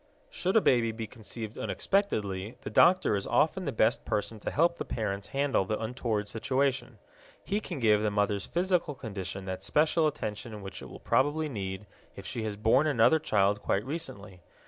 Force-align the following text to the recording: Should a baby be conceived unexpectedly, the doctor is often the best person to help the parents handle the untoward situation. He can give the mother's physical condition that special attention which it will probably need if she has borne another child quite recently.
Should 0.31 0.57
a 0.57 0.61
baby 0.61 0.91
be 0.91 1.05
conceived 1.05 1.59
unexpectedly, 1.59 2.57
the 2.61 2.71
doctor 2.71 3.15
is 3.15 3.27
often 3.27 3.65
the 3.65 3.71
best 3.71 4.03
person 4.03 4.39
to 4.39 4.49
help 4.49 4.75
the 4.79 4.83
parents 4.83 5.27
handle 5.27 5.63
the 5.63 5.79
untoward 5.79 6.27
situation. 6.27 6.97
He 7.43 7.59
can 7.59 7.77
give 7.77 8.01
the 8.01 8.09
mother's 8.09 8.47
physical 8.47 8.95
condition 8.95 9.45
that 9.45 9.61
special 9.61 10.07
attention 10.07 10.63
which 10.63 10.81
it 10.81 10.89
will 10.89 10.99
probably 11.01 11.49
need 11.49 11.85
if 12.15 12.25
she 12.25 12.41
has 12.45 12.55
borne 12.55 12.87
another 12.87 13.19
child 13.19 13.61
quite 13.61 13.85
recently. 13.85 14.41